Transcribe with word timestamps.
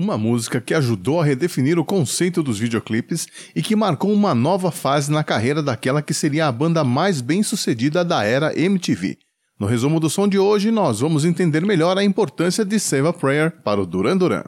uma 0.00 0.16
música 0.16 0.62
que 0.62 0.72
ajudou 0.72 1.20
a 1.20 1.24
redefinir 1.24 1.78
o 1.78 1.84
conceito 1.84 2.42
dos 2.42 2.58
videoclipes 2.58 3.28
e 3.54 3.60
que 3.60 3.76
marcou 3.76 4.10
uma 4.10 4.34
nova 4.34 4.70
fase 4.70 5.12
na 5.12 5.22
carreira 5.22 5.62
daquela 5.62 6.00
que 6.00 6.14
seria 6.14 6.46
a 6.46 6.52
banda 6.52 6.82
mais 6.82 7.20
bem-sucedida 7.20 8.02
da 8.02 8.24
era 8.24 8.58
MTV. 8.58 9.18
No 9.58 9.66
resumo 9.66 10.00
do 10.00 10.08
som 10.08 10.26
de 10.26 10.38
hoje, 10.38 10.70
nós 10.70 11.00
vamos 11.00 11.26
entender 11.26 11.66
melhor 11.66 11.98
a 11.98 12.02
importância 12.02 12.64
de 12.64 12.80
Save 12.80 13.08
a 13.08 13.12
Prayer 13.12 13.52
para 13.62 13.78
o 13.78 13.84
Duran 13.84 14.16
Duran. 14.16 14.44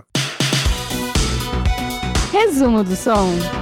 Resumo 2.33 2.83
do 2.83 2.97
som. 2.97 3.62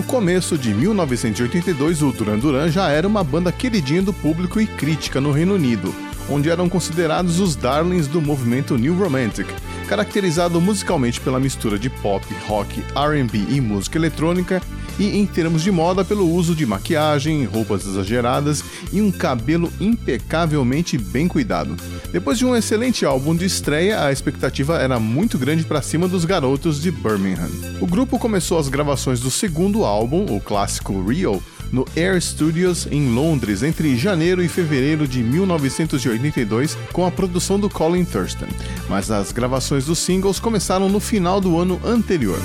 No 0.00 0.06
começo 0.06 0.56
de 0.56 0.72
1982, 0.72 2.00
o 2.00 2.10
Duran 2.10 2.38
Duran 2.38 2.70
já 2.70 2.88
era 2.88 3.06
uma 3.06 3.22
banda 3.22 3.52
queridinha 3.52 4.00
do 4.00 4.14
público 4.14 4.58
e 4.58 4.66
crítica 4.66 5.20
no 5.20 5.30
Reino 5.30 5.54
Unido, 5.54 5.94
onde 6.26 6.48
eram 6.48 6.70
considerados 6.70 7.38
os 7.38 7.54
darlings 7.54 8.08
do 8.08 8.18
movimento 8.18 8.78
New 8.78 8.98
Romantic, 8.98 9.46
caracterizado 9.86 10.58
musicalmente 10.58 11.20
pela 11.20 11.38
mistura 11.38 11.78
de 11.78 11.90
pop, 11.90 12.24
rock, 12.46 12.82
R&B 12.96 13.54
e 13.54 13.60
música 13.60 13.98
eletrônica, 13.98 14.62
e 15.00 15.18
em 15.18 15.24
termos 15.24 15.62
de 15.62 15.72
moda 15.72 16.04
pelo 16.04 16.30
uso 16.30 16.54
de 16.54 16.66
maquiagem, 16.66 17.44
roupas 17.44 17.86
exageradas 17.86 18.62
e 18.92 19.00
um 19.00 19.10
cabelo 19.10 19.72
impecavelmente 19.80 20.98
bem 20.98 21.26
cuidado. 21.26 21.74
Depois 22.12 22.36
de 22.36 22.44
um 22.44 22.54
excelente 22.54 23.06
álbum 23.06 23.34
de 23.34 23.46
estreia, 23.46 24.04
a 24.04 24.12
expectativa 24.12 24.78
era 24.78 25.00
muito 25.00 25.38
grande 25.38 25.64
para 25.64 25.80
cima 25.80 26.06
dos 26.06 26.26
garotos 26.26 26.82
de 26.82 26.90
Birmingham. 26.90 27.48
O 27.80 27.86
grupo 27.86 28.18
começou 28.18 28.58
as 28.58 28.68
gravações 28.68 29.20
do 29.20 29.30
segundo 29.30 29.84
álbum, 29.84 30.26
o 30.28 30.38
clássico 30.38 31.02
Rio, 31.08 31.42
no 31.72 31.86
Air 31.96 32.20
Studios 32.20 32.86
em 32.90 33.14
Londres 33.14 33.62
entre 33.62 33.96
janeiro 33.96 34.42
e 34.42 34.48
fevereiro 34.48 35.06
de 35.06 35.22
1982 35.22 36.76
com 36.92 37.06
a 37.06 37.10
produção 37.10 37.58
do 37.58 37.70
Colin 37.70 38.04
Thurston, 38.04 38.48
mas 38.88 39.10
as 39.10 39.32
gravações 39.32 39.86
dos 39.86 39.98
singles 39.98 40.40
começaram 40.40 40.88
no 40.88 41.00
final 41.00 41.40
do 41.40 41.58
ano 41.58 41.80
anterior. 41.84 42.38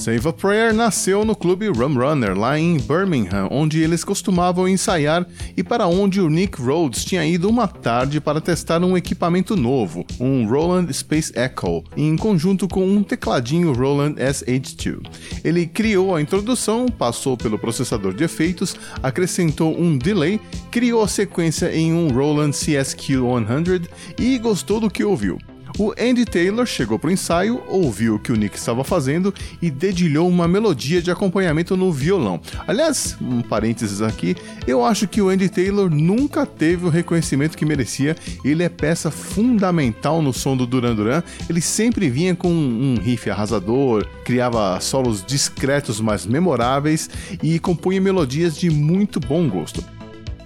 Save 0.00 0.28
a 0.28 0.32
Prayer 0.32 0.72
nasceu 0.72 1.26
no 1.26 1.36
clube 1.36 1.68
Rum 1.68 1.92
Runner, 1.92 2.34
lá 2.34 2.58
em 2.58 2.78
Birmingham, 2.78 3.48
onde 3.50 3.82
eles 3.82 4.02
costumavam 4.02 4.66
ensaiar 4.66 5.26
e 5.54 5.62
para 5.62 5.86
onde 5.86 6.22
o 6.22 6.30
Nick 6.30 6.58
Rhodes 6.58 7.04
tinha 7.04 7.22
ido 7.26 7.50
uma 7.50 7.68
tarde 7.68 8.18
para 8.18 8.40
testar 8.40 8.82
um 8.82 8.96
equipamento 8.96 9.54
novo, 9.54 10.06
um 10.18 10.48
Roland 10.48 10.90
Space 10.90 11.30
Echo, 11.36 11.84
em 11.94 12.16
conjunto 12.16 12.66
com 12.66 12.82
um 12.82 13.02
tecladinho 13.02 13.74
Roland 13.74 14.14
SH2. 14.14 15.02
Ele 15.44 15.66
criou 15.66 16.16
a 16.16 16.22
introdução, 16.22 16.86
passou 16.88 17.36
pelo 17.36 17.58
processador 17.58 18.14
de 18.14 18.24
efeitos, 18.24 18.74
acrescentou 19.02 19.78
um 19.78 19.98
delay, 19.98 20.40
criou 20.70 21.02
a 21.02 21.08
sequência 21.08 21.76
em 21.76 21.92
um 21.92 22.08
Roland 22.08 22.52
CSQ100 22.52 23.86
e 24.18 24.38
gostou 24.38 24.80
do 24.80 24.88
que 24.88 25.04
ouviu. 25.04 25.36
O 25.80 25.94
Andy 25.98 26.26
Taylor 26.26 26.66
chegou 26.66 26.98
para 26.98 27.08
o 27.08 27.10
ensaio, 27.10 27.62
ouviu 27.66 28.16
o 28.16 28.18
que 28.18 28.30
o 28.30 28.36
Nick 28.36 28.54
estava 28.54 28.84
fazendo 28.84 29.32
e 29.62 29.70
dedilhou 29.70 30.28
uma 30.28 30.46
melodia 30.46 31.00
de 31.00 31.10
acompanhamento 31.10 31.74
no 31.74 31.90
violão. 31.90 32.38
Aliás, 32.68 33.16
um 33.18 33.40
parênteses 33.40 34.02
aqui, 34.02 34.36
eu 34.66 34.84
acho 34.84 35.08
que 35.08 35.22
o 35.22 35.30
Andy 35.30 35.48
Taylor 35.48 35.88
nunca 35.88 36.44
teve 36.44 36.84
o 36.84 36.90
reconhecimento 36.90 37.56
que 37.56 37.64
merecia. 37.64 38.14
Ele 38.44 38.62
é 38.62 38.68
peça 38.68 39.10
fundamental 39.10 40.20
no 40.20 40.34
som 40.34 40.54
do 40.54 40.66
Duran 40.66 40.94
Duran. 40.94 41.22
Ele 41.48 41.62
sempre 41.62 42.10
vinha 42.10 42.36
com 42.36 42.52
um 42.52 42.96
riff 43.02 43.30
arrasador, 43.30 44.06
criava 44.22 44.78
solos 44.80 45.24
discretos 45.24 45.98
mas 45.98 46.26
memoráveis 46.26 47.08
e 47.42 47.58
compunha 47.58 48.02
melodias 48.02 48.54
de 48.54 48.68
muito 48.68 49.18
bom 49.18 49.48
gosto. 49.48 49.82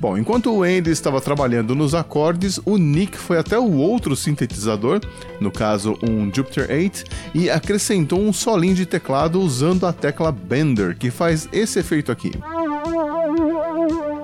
Bom, 0.05 0.19
enquanto 0.19 0.53
o 0.53 0.63
Andy 0.63 0.91
estava 0.91 1.19
trabalhando 1.19 1.75
nos 1.75 1.95
acordes, 1.95 2.61
o 2.67 2.77
Nick 2.77 3.17
foi 3.17 3.39
até 3.39 3.59
o 3.59 3.73
outro 3.73 4.15
sintetizador, 4.15 5.01
no 5.41 5.51
caso 5.51 5.97
um 6.07 6.31
Jupiter 6.31 6.71
8, 6.71 7.05
e 7.35 7.49
acrescentou 7.49 8.21
um 8.21 8.31
solinho 8.31 8.75
de 8.75 8.85
teclado 8.85 9.41
usando 9.41 9.87
a 9.87 9.95
tecla 9.95 10.31
Bender, 10.31 10.95
que 10.99 11.11
faz 11.11 11.49
esse 11.51 11.79
efeito 11.79 12.13
aqui. 12.13 12.33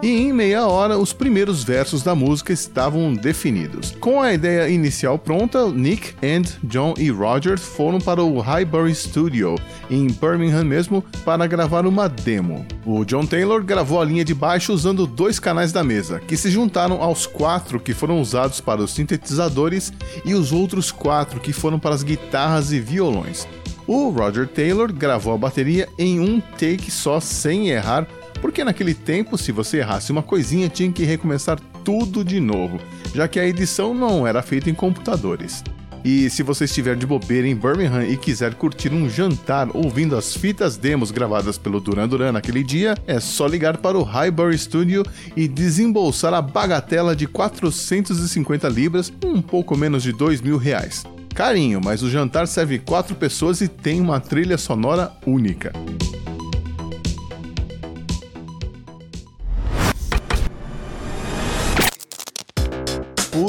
E 0.03 0.09
em 0.09 0.33
meia 0.33 0.66
hora, 0.66 0.97
os 0.97 1.12
primeiros 1.12 1.62
versos 1.62 2.03
da 2.03 2.15
música 2.15 2.55
estavam 2.55 3.12
definidos. 3.12 3.94
Com 4.00 4.22
a 4.22 4.33
ideia 4.33 4.66
inicial 4.71 5.19
pronta, 5.19 5.69
Nick, 5.69 6.15
And, 6.25 6.44
John 6.65 6.94
e 6.97 7.11
Roger 7.11 7.59
foram 7.59 8.00
para 8.00 8.22
o 8.22 8.41
Highbury 8.41 8.94
Studio, 8.94 9.56
em 9.91 10.06
Birmingham 10.06 10.65
mesmo, 10.65 11.05
para 11.22 11.47
gravar 11.47 11.84
uma 11.84 12.09
demo. 12.09 12.65
O 12.87 13.05
John 13.05 13.27
Taylor 13.27 13.62
gravou 13.62 14.00
a 14.00 14.05
linha 14.06 14.25
de 14.25 14.33
baixo 14.33 14.72
usando 14.72 15.06
dois 15.06 15.39
canais 15.39 15.71
da 15.71 15.84
mesa, 15.84 16.19
que 16.19 16.34
se 16.34 16.50
juntaram 16.50 17.03
aos 17.03 17.27
quatro 17.27 17.78
que 17.78 17.93
foram 17.93 18.22
usados 18.22 18.59
para 18.59 18.81
os 18.81 18.94
sintetizadores 18.94 19.93
e 20.25 20.33
os 20.33 20.50
outros 20.50 20.91
quatro 20.91 21.39
que 21.39 21.53
foram 21.53 21.78
para 21.78 21.94
as 21.94 22.03
guitarras 22.03 22.72
e 22.72 22.81
violões. 22.81 23.47
O 23.87 24.09
Roger 24.09 24.49
Taylor 24.49 24.91
gravou 24.93 25.34
a 25.34 25.39
bateria 25.39 25.89
em 25.99 26.21
um 26.21 26.41
take 26.41 26.91
só 26.91 27.21
sem 27.21 27.69
errar 27.69 28.06
porque 28.41 28.65
naquele 28.65 28.95
tempo, 28.95 29.37
se 29.37 29.53
você 29.53 29.78
errasse 29.78 30.11
uma 30.12 30.23
coisinha, 30.23 30.69
tinha 30.69 30.91
que 30.91 31.05
recomeçar 31.05 31.59
tudo 31.84 32.25
de 32.25 32.41
novo, 32.41 32.81
já 33.15 33.28
que 33.28 33.39
a 33.39 33.47
edição 33.47 33.95
não 33.95 34.27
era 34.27 34.43
feita 34.43 34.71
em 34.71 34.75
computadores. 34.75 35.62
E 36.05 36.31
se 36.31 36.43
você 36.43 36.65
estiver 36.65 36.97
de 36.97 37.06
bobeira 37.06 37.47
em 37.47 37.55
Birmingham 37.55 38.05
e 38.05 38.17
quiser 38.17 38.55
curtir 38.55 38.91
um 38.93 39.09
jantar 39.09 39.69
ouvindo 39.75 40.17
as 40.17 40.34
fitas 40.34 40.77
demos 40.77 41.11
gravadas 41.11 41.59
pelo 41.59 41.78
Duran 41.78 42.09
Duran 42.09 42.33
naquele 42.33 42.65
dia, 42.65 42.97
é 43.06 43.21
só 43.21 43.47
ligar 43.47 43.77
para 43.77 43.99
o 43.99 44.03
Highbury 44.03 44.57
Studio 44.57 45.05
e 45.37 45.47
desembolsar 45.47 46.33
a 46.33 46.41
bagatela 46.41 47.15
de 47.15 47.27
450 47.27 48.69
libras, 48.69 49.12
um 49.22 49.43
pouco 49.43 49.77
menos 49.77 50.03
de 50.03 50.12
2 50.12 50.41
mil 50.41 50.57
reais. 50.57 51.05
Carinho, 51.34 51.81
mas 51.83 52.03
o 52.03 52.11
jantar 52.11 52.49
serve 52.49 52.78
quatro 52.78 53.15
pessoas 53.15 53.61
e 53.61 53.69
tem 53.69 54.01
uma 54.01 54.21
trilha 54.21 54.57
sonora 54.57 55.12
única. 55.27 55.72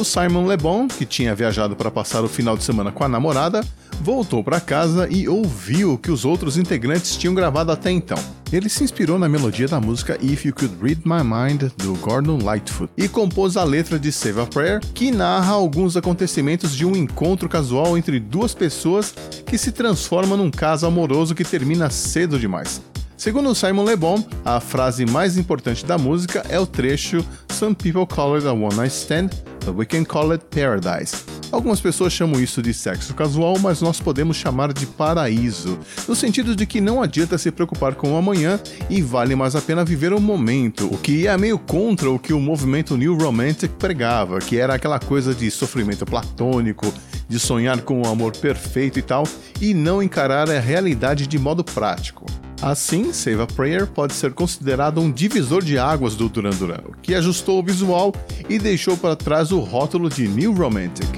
O 0.02 0.04
Simon 0.04 0.48
Le 0.48 0.58
Bon, 0.58 0.88
que 0.88 1.06
tinha 1.06 1.36
viajado 1.36 1.76
para 1.76 1.92
passar 1.92 2.24
o 2.24 2.28
final 2.28 2.58
de 2.58 2.64
semana 2.64 2.92
com 2.92 3.04
a 3.04 3.08
namorada, 3.08 3.64
voltou 4.02 4.44
para 4.44 4.60
casa 4.60 5.08
e 5.08 5.30
ouviu 5.30 5.94
o 5.94 5.98
que 5.98 6.10
os 6.10 6.26
outros 6.26 6.58
integrantes 6.58 7.16
tinham 7.16 7.36
gravado 7.36 7.72
até 7.72 7.92
então. 7.92 8.18
Ele 8.52 8.68
se 8.68 8.84
inspirou 8.84 9.20
na 9.20 9.30
melodia 9.30 9.68
da 9.68 9.80
música 9.80 10.18
If 10.20 10.44
You 10.44 10.56
Could 10.56 10.76
Read 10.82 11.04
My 11.06 11.24
Mind 11.24 11.72
do 11.78 11.94
Gordon 11.98 12.40
Lightfoot 12.44 12.92
e 12.98 13.08
compôs 13.08 13.56
a 13.56 13.64
letra 13.64 14.00
de 14.00 14.12
Save 14.12 14.42
a 14.42 14.48
Prayer, 14.48 14.80
que 14.80 15.12
narra 15.12 15.54
alguns 15.54 15.96
acontecimentos 15.96 16.76
de 16.76 16.84
um 16.84 16.96
encontro 16.96 17.48
casual 17.48 17.96
entre 17.96 18.20
duas 18.20 18.56
pessoas 18.56 19.14
que 19.46 19.56
se 19.56 19.72
transforma 19.72 20.36
num 20.36 20.50
caso 20.50 20.88
amoroso 20.88 21.36
que 21.36 21.44
termina 21.44 21.92
cedo 21.92 22.40
demais. 22.40 22.82
Segundo 23.22 23.54
Simon 23.54 23.84
Le 23.84 23.96
Bon, 23.96 24.26
a 24.44 24.60
frase 24.60 25.06
mais 25.06 25.38
importante 25.38 25.86
da 25.86 25.96
música 25.96 26.44
é 26.50 26.60
o 26.60 26.66
trecho 26.66 27.24
Some 27.52 27.76
people 27.76 28.08
call 28.08 28.36
it 28.36 28.48
a 28.48 28.52
one 28.52 28.76
night 28.76 28.92
stand, 28.92 29.30
but 29.64 29.76
we 29.76 29.86
can 29.86 30.04
call 30.04 30.34
it 30.34 30.44
paradise. 30.46 31.24
Algumas 31.52 31.80
pessoas 31.80 32.12
chamam 32.14 32.42
isso 32.42 32.64
de 32.64 32.74
sexo 32.74 33.14
casual, 33.14 33.60
mas 33.60 33.80
nós 33.80 34.00
podemos 34.00 34.38
chamar 34.38 34.74
de 34.74 34.88
paraíso, 34.88 35.78
no 36.08 36.16
sentido 36.16 36.56
de 36.56 36.66
que 36.66 36.82
não 36.82 37.00
adianta 37.00 37.38
se 37.38 37.52
preocupar 37.52 37.94
com 37.94 38.14
o 38.14 38.18
amanhã 38.18 38.60
e 38.90 39.04
vale 39.04 39.36
mais 39.36 39.56
a 39.56 39.62
pena 39.62 39.86
viver 39.86 40.14
o 40.14 40.20
momento, 40.20 40.92
o 40.92 40.98
que 40.98 41.28
é 41.28 41.38
meio 41.38 41.60
contra 41.60 42.10
o 42.10 42.18
que 42.18 42.34
o 42.34 42.40
movimento 42.40 42.98
New 42.98 43.16
Romantic 43.16 43.70
pregava, 43.74 44.40
que 44.40 44.58
era 44.58 44.74
aquela 44.74 44.98
coisa 44.98 45.36
de 45.36 45.52
sofrimento 45.52 46.08
platônico, 46.08 46.92
de 47.30 47.38
sonhar 47.40 47.82
com 47.82 48.02
o 48.02 48.08
amor 48.08 48.36
perfeito 48.36 48.98
e 48.98 49.04
tal, 49.04 49.28
e 49.62 49.76
não 49.76 50.02
encarar 50.02 50.50
a 50.50 50.60
realidade 50.60 51.28
de 51.28 51.38
modo 51.38 51.64
prático. 51.64 52.26
Assim, 52.62 53.12
Save 53.12 53.42
a 53.42 53.48
Prayer 53.48 53.88
pode 53.88 54.14
ser 54.14 54.34
considerado 54.34 55.02
um 55.02 55.12
divisor 55.12 55.64
de 55.64 55.80
águas 55.80 56.16
do 56.16 56.30
Duran 56.30 56.52
Duran, 56.52 56.84
que 57.02 57.16
ajustou 57.16 57.60
o 57.60 57.64
visual 57.64 58.14
e 58.48 58.60
deixou 58.60 58.96
para 58.96 59.16
trás 59.16 59.52
o 59.52 59.60
rótulo 59.60 60.08
de 60.12 60.28
New 60.28 60.54
Romantic. 60.54 61.10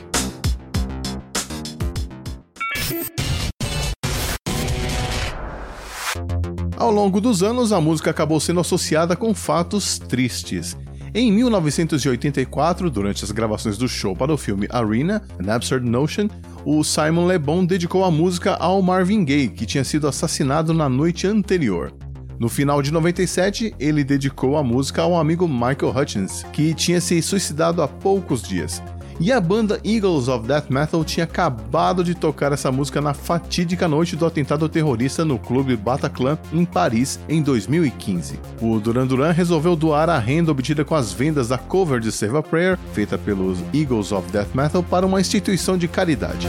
Ao 6.78 6.90
longo 6.90 7.20
dos 7.20 7.44
anos, 7.44 7.74
a 7.74 7.82
música 7.82 8.10
acabou 8.10 8.40
sendo 8.40 8.62
associada 8.62 9.14
com 9.14 9.34
fatos 9.34 10.00
tristes. 10.00 10.78
Em 11.14 11.32
1984, 11.32 12.90
durante 12.90 13.24
as 13.24 13.32
gravações 13.32 13.78
do 13.78 13.88
show 13.88 14.16
para 14.16 14.34
o 14.34 14.38
filme 14.38 14.68
Arena, 14.72 15.22
An 15.40 15.54
Absurd 15.54 15.88
Notion, 15.88 16.28
o 16.66 16.84
Simon 16.84 17.28
Le 17.28 17.38
Bon 17.38 17.66
dedicou 17.66 18.06
a 18.06 18.12
música 18.12 18.54
ao 18.54 18.82
Marvin 18.82 19.26
Gaye, 19.26 19.50
que 19.50 19.66
tinha 19.66 19.84
sido 19.84 20.08
assassinado 20.08 20.74
na 20.74 20.88
noite 20.88 21.28
anterior. 21.28 21.94
No 22.40 22.48
final 22.48 22.82
de 22.82 22.92
97, 22.92 23.76
ele 23.80 24.04
dedicou 24.04 24.58
a 24.58 24.64
música 24.64 25.02
ao 25.02 25.18
amigo 25.18 25.48
Michael 25.48 25.94
Hutchins, 25.96 26.44
que 26.54 26.74
tinha 26.74 27.02
se 27.02 27.22
suicidado 27.22 27.82
há 27.82 27.88
poucos 27.88 28.42
dias. 28.42 28.82
E 29.20 29.32
a 29.32 29.40
banda 29.40 29.80
Eagles 29.84 30.28
of 30.28 30.48
Death 30.48 30.70
Metal 30.70 31.04
tinha 31.04 31.24
acabado 31.24 32.04
de 32.04 32.16
tocar 32.16 32.52
essa 32.52 32.72
música 32.72 33.02
na 33.02 33.14
fatídica 33.14 33.88
noite 33.88 34.16
do 34.16 34.26
atentado 34.26 34.68
terrorista 34.68 35.24
no 35.24 35.38
clube 35.38 35.76
Bataclan, 35.76 36.38
em 36.52 36.66
Paris, 36.66 37.20
em 37.30 37.42
2015. 37.42 38.40
O 38.62 38.80
Duran 38.80 39.08
Duran 39.08 39.32
resolveu 39.32 39.76
doar 39.76 40.10
a 40.10 40.20
renda 40.20 40.52
obtida 40.52 40.84
com 40.84 40.96
as 40.96 41.12
vendas 41.12 41.50
da 41.50 41.58
cover 41.58 42.00
de 42.00 42.12
Save 42.12 42.38
a 42.38 42.44
Prayer, 42.44 42.78
feita 42.94 43.18
pelos 43.18 43.60
Eagles 43.74 44.12
of 44.12 44.32
Death 44.32 44.54
Metal, 44.54 44.84
para 44.84 45.06
uma 45.06 45.22
instituição 45.22 45.78
de 45.78 45.88
caridade. 45.88 46.48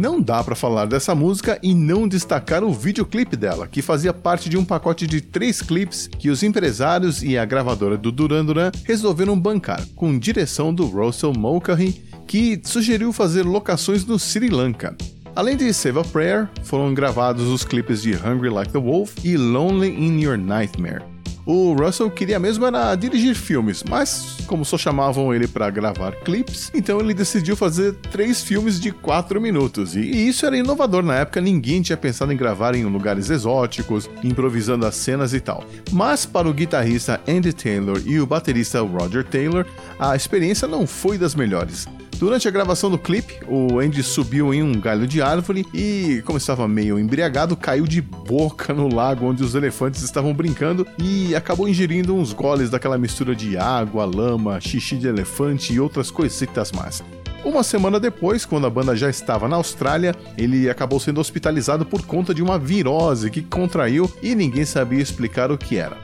Não 0.00 0.18
dá 0.18 0.42
para 0.42 0.54
falar 0.54 0.86
dessa 0.86 1.14
música 1.14 1.58
e 1.62 1.74
não 1.74 2.08
destacar 2.08 2.64
o 2.64 2.72
videoclipe 2.72 3.36
dela, 3.36 3.68
que 3.68 3.82
fazia 3.82 4.14
parte 4.14 4.48
de 4.48 4.56
um 4.56 4.64
pacote 4.64 5.06
de 5.06 5.20
três 5.20 5.60
clipes 5.60 6.08
que 6.18 6.30
os 6.30 6.42
empresários 6.42 7.22
e 7.22 7.36
a 7.36 7.44
gravadora 7.44 7.98
do 7.98 8.10
Duran 8.10 8.42
Duran 8.42 8.72
resolveram 8.86 9.38
bancar, 9.38 9.86
com 9.94 10.18
direção 10.18 10.72
do 10.72 10.86
Russell 10.86 11.34
Mulcahy, 11.34 12.02
que 12.26 12.58
sugeriu 12.64 13.12
fazer 13.12 13.42
locações 13.42 14.02
no 14.06 14.18
Sri 14.18 14.48
Lanka. 14.48 14.96
Além 15.36 15.54
de 15.54 15.70
Save 15.70 15.98
a 15.98 16.04
Prayer, 16.04 16.48
foram 16.64 16.94
gravados 16.94 17.46
os 17.46 17.62
clipes 17.62 18.00
de 18.00 18.14
Hungry 18.14 18.48
Like 18.48 18.72
the 18.72 18.80
Wolf 18.80 19.22
e 19.22 19.36
Lonely 19.36 19.90
in 19.90 20.18
Your 20.18 20.38
Nightmare. 20.38 21.19
O 21.46 21.72
Russell 21.74 22.10
queria 22.10 22.38
mesmo 22.38 22.66
era 22.66 22.94
dirigir 22.94 23.34
filmes, 23.34 23.82
mas 23.82 24.38
como 24.46 24.64
só 24.64 24.76
chamavam 24.76 25.32
ele 25.34 25.48
para 25.48 25.70
gravar 25.70 26.12
clipes, 26.16 26.70
então 26.74 27.00
ele 27.00 27.14
decidiu 27.14 27.56
fazer 27.56 27.94
três 28.10 28.42
filmes 28.42 28.80
de 28.80 28.90
quatro 28.90 29.40
minutos. 29.40 29.96
E 29.96 30.28
isso 30.28 30.44
era 30.44 30.56
inovador 30.56 31.02
na 31.02 31.16
época, 31.16 31.40
ninguém 31.40 31.82
tinha 31.82 31.96
pensado 31.96 32.32
em 32.32 32.36
gravar 32.36 32.74
em 32.74 32.84
lugares 32.84 33.30
exóticos, 33.30 34.08
improvisando 34.22 34.86
as 34.86 34.96
cenas 34.96 35.32
e 35.32 35.40
tal. 35.40 35.64
Mas 35.90 36.26
para 36.26 36.48
o 36.48 36.54
guitarrista 36.54 37.20
Andy 37.26 37.52
Taylor 37.52 38.00
e 38.04 38.20
o 38.20 38.26
baterista 38.26 38.80
Roger 38.80 39.24
Taylor, 39.24 39.66
a 39.98 40.14
experiência 40.14 40.68
não 40.68 40.86
foi 40.86 41.16
das 41.16 41.34
melhores. 41.34 41.86
Durante 42.20 42.46
a 42.46 42.50
gravação 42.50 42.90
do 42.90 42.98
clipe, 42.98 43.40
o 43.48 43.78
Andy 43.78 44.02
subiu 44.02 44.52
em 44.52 44.62
um 44.62 44.78
galho 44.78 45.06
de 45.06 45.22
árvore 45.22 45.66
e, 45.72 46.22
como 46.26 46.36
estava 46.36 46.68
meio 46.68 46.98
embriagado, 46.98 47.56
caiu 47.56 47.86
de 47.86 48.02
boca 48.02 48.74
no 48.74 48.94
lago 48.94 49.24
onde 49.24 49.42
os 49.42 49.54
elefantes 49.54 50.02
estavam 50.02 50.34
brincando 50.34 50.86
e 50.98 51.34
acabou 51.34 51.66
ingerindo 51.66 52.14
uns 52.14 52.34
goles 52.34 52.68
daquela 52.68 52.98
mistura 52.98 53.34
de 53.34 53.56
água, 53.56 54.04
lama, 54.04 54.60
xixi 54.60 54.98
de 54.98 55.08
elefante 55.08 55.72
e 55.72 55.80
outras 55.80 56.10
coisitas 56.10 56.70
mais. 56.72 57.02
Uma 57.42 57.62
semana 57.62 57.98
depois, 57.98 58.44
quando 58.44 58.66
a 58.66 58.70
banda 58.70 58.94
já 58.94 59.08
estava 59.08 59.48
na 59.48 59.56
Austrália, 59.56 60.14
ele 60.36 60.68
acabou 60.68 61.00
sendo 61.00 61.22
hospitalizado 61.22 61.86
por 61.86 62.02
conta 62.02 62.34
de 62.34 62.42
uma 62.42 62.58
virose 62.58 63.30
que 63.30 63.40
contraiu 63.40 64.12
e 64.22 64.34
ninguém 64.34 64.66
sabia 64.66 65.00
explicar 65.00 65.50
o 65.50 65.56
que 65.56 65.78
era. 65.78 65.96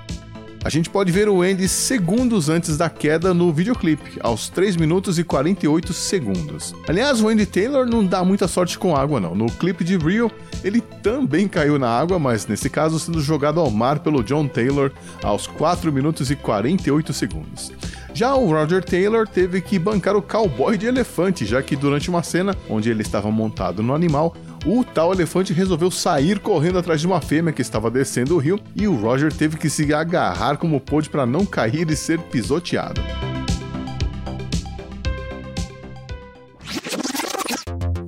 A 0.66 0.68
gente 0.68 0.90
pode 0.90 1.12
ver 1.12 1.28
o 1.28 1.42
Andy 1.42 1.68
segundos 1.68 2.48
antes 2.48 2.76
da 2.76 2.90
queda 2.90 3.32
no 3.32 3.52
videoclipe, 3.52 4.18
aos 4.20 4.48
3 4.48 4.74
minutos 4.74 5.16
e 5.16 5.22
48 5.22 5.92
segundos. 5.92 6.74
Aliás, 6.88 7.22
o 7.22 7.28
Andy 7.28 7.46
Taylor 7.46 7.86
não 7.86 8.04
dá 8.04 8.24
muita 8.24 8.48
sorte 8.48 8.76
com 8.76 8.96
água 8.96 9.20
não. 9.20 9.32
No 9.32 9.46
clipe 9.46 9.84
de 9.84 9.96
Rio, 9.96 10.28
ele 10.64 10.80
também 10.80 11.46
caiu 11.46 11.78
na 11.78 11.88
água, 11.88 12.18
mas 12.18 12.48
nesse 12.48 12.68
caso 12.68 12.98
sendo 12.98 13.20
jogado 13.20 13.60
ao 13.60 13.70
mar 13.70 14.00
pelo 14.00 14.24
John 14.24 14.48
Taylor 14.48 14.90
aos 15.22 15.46
4 15.46 15.92
minutos 15.92 16.32
e 16.32 16.34
48 16.34 17.12
segundos. 17.12 17.70
Já 18.16 18.34
o 18.34 18.50
Roger 18.50 18.82
Taylor 18.82 19.28
teve 19.28 19.60
que 19.60 19.78
bancar 19.78 20.16
o 20.16 20.22
cowboy 20.22 20.78
de 20.78 20.86
elefante, 20.86 21.44
já 21.44 21.62
que 21.62 21.76
durante 21.76 22.08
uma 22.08 22.22
cena 22.22 22.56
onde 22.66 22.88
ele 22.88 23.02
estava 23.02 23.30
montado 23.30 23.82
no 23.82 23.94
animal, 23.94 24.34
o 24.64 24.82
tal 24.82 25.12
elefante 25.12 25.52
resolveu 25.52 25.90
sair 25.90 26.38
correndo 26.38 26.78
atrás 26.78 26.98
de 26.98 27.06
uma 27.06 27.20
fêmea 27.20 27.52
que 27.52 27.60
estava 27.60 27.90
descendo 27.90 28.34
o 28.34 28.38
rio 28.38 28.58
e 28.74 28.88
o 28.88 28.94
Roger 28.94 29.30
teve 29.30 29.58
que 29.58 29.68
se 29.68 29.92
agarrar 29.92 30.56
como 30.56 30.80
pôde 30.80 31.10
para 31.10 31.26
não 31.26 31.44
cair 31.44 31.90
e 31.90 31.94
ser 31.94 32.18
pisoteado. 32.18 33.02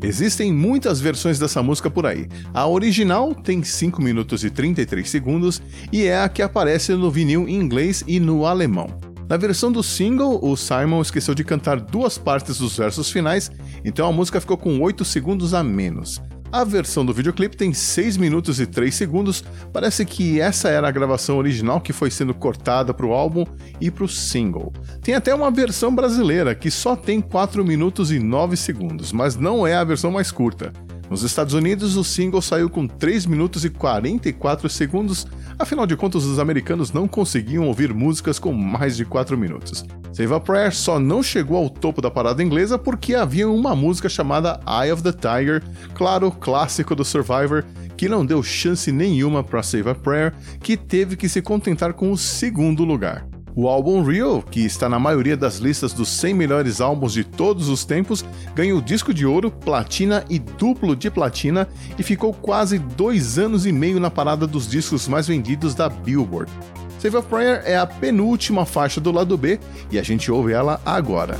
Existem 0.02 0.50
muitas 0.50 1.02
versões 1.02 1.38
dessa 1.38 1.62
música 1.62 1.90
por 1.90 2.06
aí. 2.06 2.26
A 2.54 2.66
original 2.66 3.34
tem 3.34 3.62
5 3.62 4.00
minutos 4.00 4.42
e 4.42 4.48
33 4.48 5.06
segundos 5.06 5.60
e 5.92 6.06
é 6.06 6.18
a 6.18 6.30
que 6.30 6.40
aparece 6.40 6.94
no 6.94 7.10
vinil 7.10 7.46
em 7.46 7.56
inglês 7.56 8.02
e 8.06 8.18
no 8.18 8.46
alemão. 8.46 9.07
Na 9.28 9.36
versão 9.36 9.70
do 9.70 9.82
single, 9.82 10.40
o 10.42 10.56
Simon 10.56 11.02
esqueceu 11.02 11.34
de 11.34 11.44
cantar 11.44 11.78
duas 11.78 12.16
partes 12.16 12.56
dos 12.56 12.74
versos 12.78 13.10
finais, 13.10 13.50
então 13.84 14.08
a 14.08 14.12
música 14.12 14.40
ficou 14.40 14.56
com 14.56 14.80
8 14.80 15.04
segundos 15.04 15.52
a 15.52 15.62
menos. 15.62 16.18
A 16.50 16.64
versão 16.64 17.04
do 17.04 17.12
videoclipe 17.12 17.54
tem 17.54 17.74
6 17.74 18.16
minutos 18.16 18.58
e 18.58 18.66
3 18.66 18.94
segundos. 18.94 19.44
Parece 19.70 20.06
que 20.06 20.40
essa 20.40 20.70
era 20.70 20.88
a 20.88 20.90
gravação 20.90 21.36
original 21.36 21.78
que 21.78 21.92
foi 21.92 22.10
sendo 22.10 22.32
cortada 22.32 22.94
para 22.94 23.04
o 23.04 23.12
álbum 23.12 23.44
e 23.78 23.90
para 23.90 24.04
o 24.04 24.08
single. 24.08 24.72
Tem 25.02 25.14
até 25.14 25.34
uma 25.34 25.50
versão 25.50 25.94
brasileira 25.94 26.54
que 26.54 26.70
só 26.70 26.96
tem 26.96 27.20
4 27.20 27.62
minutos 27.62 28.10
e 28.10 28.18
9 28.18 28.56
segundos, 28.56 29.12
mas 29.12 29.36
não 29.36 29.66
é 29.66 29.74
a 29.74 29.84
versão 29.84 30.10
mais 30.10 30.30
curta. 30.30 30.72
Nos 31.10 31.22
Estados 31.22 31.54
Unidos, 31.54 31.96
o 31.96 32.04
single 32.04 32.42
saiu 32.42 32.68
com 32.68 32.86
3 32.86 33.24
minutos 33.24 33.64
e 33.64 33.70
44 33.70 34.68
segundos, 34.68 35.26
afinal 35.58 35.86
de 35.86 35.96
contas, 35.96 36.24
os 36.24 36.38
americanos 36.38 36.92
não 36.92 37.08
conseguiam 37.08 37.66
ouvir 37.66 37.94
músicas 37.94 38.38
com 38.38 38.52
mais 38.52 38.96
de 38.96 39.04
4 39.04 39.36
minutos. 39.36 39.84
Save 40.12 40.34
a 40.34 40.40
Prayer 40.40 40.74
só 40.74 40.98
não 40.98 41.22
chegou 41.22 41.56
ao 41.56 41.70
topo 41.70 42.02
da 42.02 42.10
parada 42.10 42.42
inglesa 42.42 42.78
porque 42.78 43.14
havia 43.14 43.48
uma 43.48 43.74
música 43.74 44.08
chamada 44.08 44.60
Eye 44.66 44.92
of 44.92 45.02
the 45.02 45.12
Tiger, 45.12 45.62
claro, 45.94 46.30
clássico 46.30 46.94
do 46.94 47.04
Survivor, 47.04 47.64
que 47.96 48.08
não 48.08 48.24
deu 48.24 48.42
chance 48.42 48.90
nenhuma 48.92 49.44
para 49.44 49.62
Save 49.62 49.90
a 49.90 49.94
Prayer, 49.94 50.34
que 50.60 50.76
teve 50.76 51.16
que 51.16 51.28
se 51.28 51.42
contentar 51.42 51.92
com 51.92 52.10
o 52.10 52.18
segundo 52.18 52.84
lugar. 52.84 53.27
O 53.60 53.66
álbum 53.66 54.04
Real, 54.04 54.40
que 54.40 54.60
está 54.60 54.88
na 54.88 55.00
maioria 55.00 55.36
das 55.36 55.56
listas 55.56 55.92
dos 55.92 56.08
100 56.10 56.32
melhores 56.32 56.80
álbuns 56.80 57.12
de 57.12 57.24
todos 57.24 57.68
os 57.68 57.84
tempos, 57.84 58.24
ganhou 58.54 58.80
disco 58.80 59.12
de 59.12 59.26
ouro, 59.26 59.50
platina 59.50 60.24
e 60.30 60.38
duplo 60.38 60.94
de 60.94 61.10
platina 61.10 61.66
e 61.98 62.04
ficou 62.04 62.32
quase 62.32 62.78
dois 62.78 63.36
anos 63.36 63.66
e 63.66 63.72
meio 63.72 63.98
na 63.98 64.12
parada 64.12 64.46
dos 64.46 64.70
discos 64.70 65.08
mais 65.08 65.26
vendidos 65.26 65.74
da 65.74 65.88
Billboard. 65.88 66.52
Save 67.00 67.16
a 67.16 67.22
Prayer 67.22 67.62
é 67.64 67.76
a 67.76 67.84
penúltima 67.84 68.64
faixa 68.64 69.00
do 69.00 69.10
lado 69.10 69.36
B 69.36 69.58
e 69.90 69.98
a 69.98 70.04
gente 70.04 70.30
ouve 70.30 70.52
ela 70.52 70.80
agora. 70.86 71.36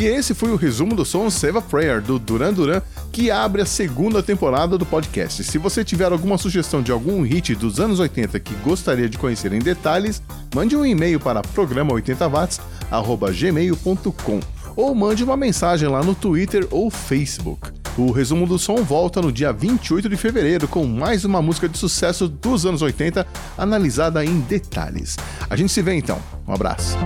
E 0.00 0.06
esse 0.06 0.32
foi 0.32 0.50
o 0.50 0.56
resumo 0.56 0.96
do 0.96 1.04
som 1.04 1.28
Save 1.28 1.58
a 1.58 1.60
Prayer 1.60 2.00
do 2.00 2.18
Duran 2.18 2.54
Duran, 2.54 2.80
que 3.12 3.30
abre 3.30 3.60
a 3.60 3.66
segunda 3.66 4.22
temporada 4.22 4.78
do 4.78 4.86
podcast. 4.86 5.44
Se 5.44 5.58
você 5.58 5.84
tiver 5.84 6.10
alguma 6.10 6.38
sugestão 6.38 6.80
de 6.80 6.90
algum 6.90 7.20
hit 7.20 7.54
dos 7.54 7.78
anos 7.78 8.00
80 8.00 8.40
que 8.40 8.54
gostaria 8.64 9.10
de 9.10 9.18
conhecer 9.18 9.52
em 9.52 9.58
detalhes, 9.58 10.22
mande 10.54 10.74
um 10.74 10.86
e-mail 10.86 11.20
para 11.20 11.42
programa80watts@gmail.com 11.42 14.40
ou 14.74 14.94
mande 14.94 15.22
uma 15.22 15.36
mensagem 15.36 15.86
lá 15.86 16.02
no 16.02 16.14
Twitter 16.14 16.66
ou 16.70 16.90
Facebook. 16.90 17.68
O 17.98 18.10
resumo 18.10 18.46
do 18.46 18.58
som 18.58 18.76
volta 18.76 19.20
no 19.20 19.30
dia 19.30 19.52
28 19.52 20.08
de 20.08 20.16
fevereiro 20.16 20.66
com 20.66 20.86
mais 20.86 21.26
uma 21.26 21.42
música 21.42 21.68
de 21.68 21.76
sucesso 21.76 22.26
dos 22.26 22.64
anos 22.64 22.80
80 22.80 23.26
analisada 23.58 24.24
em 24.24 24.40
detalhes. 24.40 25.18
A 25.50 25.56
gente 25.56 25.70
se 25.70 25.82
vê 25.82 25.92
então. 25.92 26.18
Um 26.48 26.54
abraço. 26.54 26.96